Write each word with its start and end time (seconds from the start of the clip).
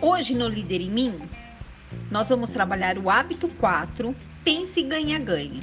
Hoje 0.00 0.34
no 0.34 0.48
Líder 0.48 0.80
em 0.80 0.90
Mim, 0.90 1.28
nós 2.10 2.28
vamos 2.28 2.50
trabalhar 2.50 2.98
o 2.98 3.08
hábito 3.08 3.48
4, 3.48 4.14
pense 4.42 4.80
e 4.80 4.82
ganha 4.82 5.18
ganha. 5.18 5.60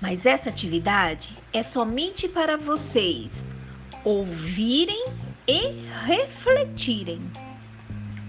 Mas 0.00 0.24
essa 0.24 0.48
atividade 0.48 1.36
é 1.52 1.62
somente 1.62 2.28
para 2.28 2.56
vocês 2.56 3.30
ouvirem 4.04 5.06
e 5.46 5.86
refletirem. 6.04 7.20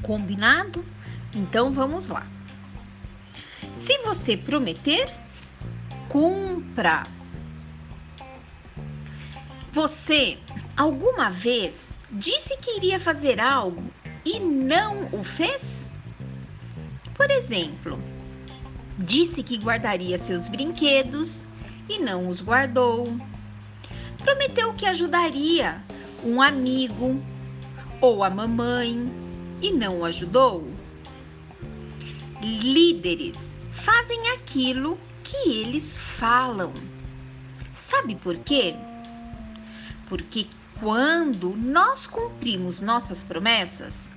Combinado? 0.01 0.83
Então 1.35 1.71
vamos 1.71 2.07
lá. 2.07 2.25
Se 3.79 3.97
você 3.99 4.35
prometer, 4.35 5.13
cumpra. 6.09 7.03
Você 9.71 10.37
alguma 10.75 11.29
vez 11.29 11.93
disse 12.11 12.57
que 12.57 12.77
iria 12.77 12.99
fazer 12.99 13.39
algo 13.39 13.83
e 14.27 14.41
não 14.41 15.05
o 15.13 15.23
fez? 15.23 15.87
Por 17.15 17.31
exemplo, 17.31 17.97
disse 18.99 19.41
que 19.41 19.57
guardaria 19.57 20.17
seus 20.17 20.49
brinquedos 20.49 21.45
e 21.87 21.97
não 21.97 22.27
os 22.27 22.41
guardou. 22.41 23.07
Prometeu 24.17 24.73
que 24.73 24.85
ajudaria 24.85 25.81
um 26.25 26.41
amigo 26.41 27.23
ou 28.01 28.21
a 28.21 28.29
mamãe 28.29 29.01
e 29.61 29.71
não 29.71 29.99
o 29.99 30.05
ajudou. 30.05 30.69
Líderes 32.41 33.37
fazem 33.85 34.31
aquilo 34.31 34.99
que 35.23 35.37
eles 35.49 35.97
falam. 36.19 36.73
Sabe 37.87 38.15
por 38.15 38.35
quê? 38.39 38.75
Porque 40.09 40.47
quando 40.81 41.55
nós 41.55 42.05
cumprimos 42.05 42.81
nossas 42.81 43.23
promessas, 43.23 44.07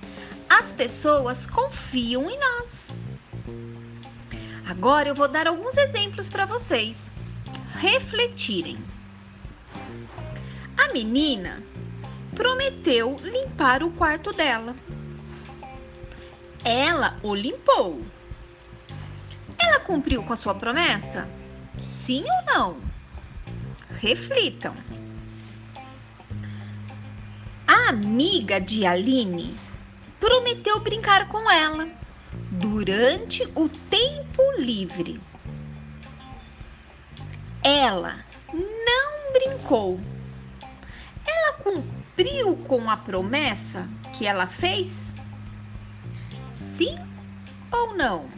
as 0.51 0.73
pessoas 0.73 1.45
confiam 1.45 2.29
em 2.29 2.37
nós. 2.37 2.93
Agora 4.65 5.07
eu 5.07 5.15
vou 5.15 5.29
dar 5.29 5.47
alguns 5.47 5.77
exemplos 5.77 6.27
para 6.27 6.45
vocês 6.45 6.97
refletirem. 7.75 8.77
A 10.77 10.91
menina 10.91 11.63
prometeu 12.35 13.15
limpar 13.23 13.81
o 13.81 13.91
quarto 13.91 14.33
dela. 14.33 14.75
Ela 16.65 17.17
o 17.23 17.33
limpou. 17.33 18.01
Ela 19.57 19.79
cumpriu 19.79 20.21
com 20.23 20.33
a 20.33 20.37
sua 20.37 20.53
promessa? 20.53 21.29
Sim 22.05 22.25
ou 22.25 22.53
não? 22.53 22.77
Reflitam. 24.01 24.75
A 27.65 27.87
amiga 27.87 28.59
de 28.59 28.85
Aline 28.85 29.57
prometeu 30.21 30.79
brincar 30.79 31.27
com 31.27 31.49
ela 31.49 31.89
durante 32.51 33.43
o 33.55 33.67
tempo 33.67 34.43
livre. 34.59 35.19
Ela 37.63 38.23
não 38.53 39.33
brincou. 39.33 39.99
Ela 41.25 41.53
cumpriu 41.53 42.55
com 42.55 42.87
a 42.87 42.95
promessa 42.95 43.89
que 44.13 44.27
ela 44.27 44.45
fez? 44.45 45.11
Sim 46.77 46.99
ou 47.71 47.97
não? 47.97 48.29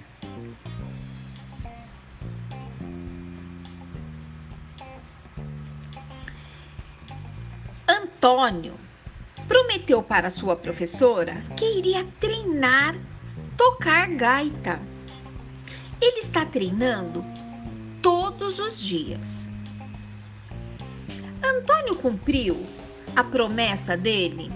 Antônio 7.86 8.76
prometeu 9.48 10.02
para 10.02 10.30
sua 10.30 10.56
professora 10.56 11.44
que 11.58 11.66
iria 11.66 12.06
treinar 12.20 12.96
tocar 13.58 14.08
gaita. 14.10 14.80
Ele 16.02 16.20
está 16.20 16.46
treinando 16.46 17.24
todos 18.02 18.60
os 18.60 18.80
dias. 18.80 19.52
Antônio 21.42 21.96
cumpriu 21.96 22.66
a 23.16 23.24
promessa 23.24 23.96
dele? 23.96 24.52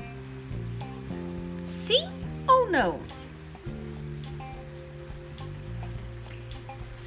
Sim 1.66 2.10
ou 2.48 2.70
não? 2.70 3.00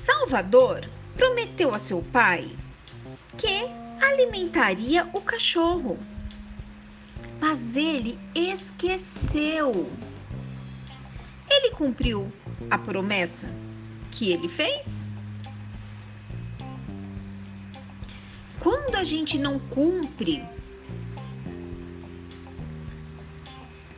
Salvador 0.04 0.81
prometeu 1.16 1.75
a 1.75 1.78
seu 1.78 2.03
pai 2.03 2.50
que 3.37 3.65
alimentaria 4.04 5.09
o 5.12 5.21
cachorro 5.21 5.99
mas 7.41 7.77
ele 7.77 8.19
esqueceu. 8.34 9.91
Ele 11.49 11.71
cumpriu 11.71 12.28
a 12.71 12.78
promessa 12.78 13.49
que 14.12 14.31
ele 14.31 14.49
fez? 14.49 14.87
Quando 18.61 18.95
a 18.95 19.03
gente 19.03 19.39
não 19.39 19.59
cumpre 19.59 20.45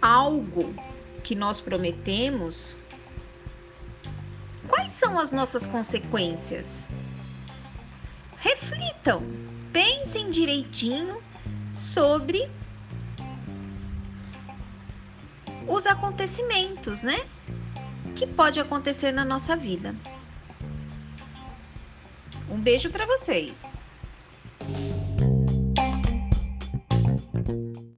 algo 0.01 0.75
que 1.25 1.35
nós 1.35 1.61
prometemos, 1.61 2.79
quais 4.69 4.93
são 4.93 5.19
as 5.19 5.33
nossas 5.33 5.67
consequências? 5.67 6.67
Reflitam, 8.39 9.23
pensem 9.73 10.31
direitinho 10.31 11.21
sobre 11.75 12.49
os 15.67 15.87
acontecimentos, 15.87 17.03
né? 17.03 17.25
Que 18.15 18.27
pode 18.27 18.61
acontecer 18.61 19.12
na 19.12 19.25
nossa 19.25 19.56
vida. 19.56 19.95
Um 22.50 22.59
beijo 22.61 22.91
para 22.91 23.06
vocês. 23.06 23.53